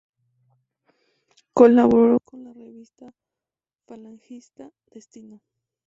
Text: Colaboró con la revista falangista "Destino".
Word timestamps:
Colaboró 1.53 2.19
con 2.21 2.43
la 2.43 2.53
revista 2.53 3.13
falangista 3.85 4.71
"Destino". 4.89 5.43